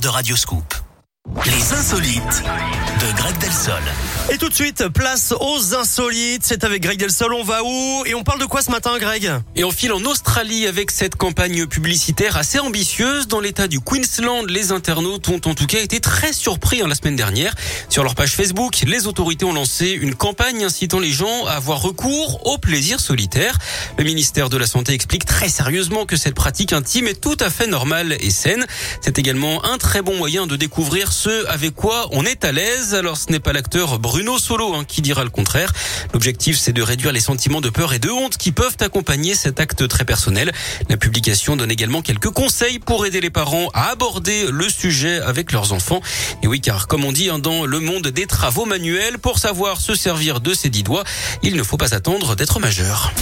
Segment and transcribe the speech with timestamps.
[0.00, 0.74] de Radioscoop.
[1.62, 2.42] Les insolites
[3.00, 3.82] de Greg Delsol.
[4.30, 6.42] Et tout de suite, place aux insolites.
[6.44, 7.32] C'est avec Greg Delsol.
[7.34, 9.30] On va où Et on parle de quoi ce matin, Greg?
[9.54, 13.28] Et on file en Australie avec cette campagne publicitaire assez ambitieuse.
[13.28, 16.96] Dans l'état du Queensland, les internautes ont en tout cas été très surpris hein, la
[16.96, 17.54] semaine dernière.
[17.88, 21.80] Sur leur page Facebook, les autorités ont lancé une campagne incitant les gens à avoir
[21.80, 23.58] recours au plaisir solitaire.
[23.98, 27.50] Le ministère de la Santé explique très sérieusement que cette pratique intime est tout à
[27.50, 28.66] fait normale et saine.
[29.00, 32.94] C'est également un très bon moyen de découvrir ce avec quoi on est à l'aise.
[32.94, 35.72] Alors ce n'est pas l'acteur Bruno Solo hein, qui dira le contraire.
[36.14, 39.60] L'objectif c'est de réduire les sentiments de peur et de honte qui peuvent accompagner cet
[39.60, 40.52] acte très personnel.
[40.88, 45.52] La publication donne également quelques conseils pour aider les parents à aborder le sujet avec
[45.52, 46.00] leurs enfants.
[46.42, 49.80] Et oui car comme on dit hein, dans le monde des travaux manuels, pour savoir
[49.80, 51.04] se servir de ses dix doigts,
[51.42, 53.12] il ne faut pas attendre d'être majeur.